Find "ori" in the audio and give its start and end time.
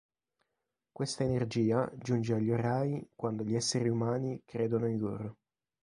2.49-3.07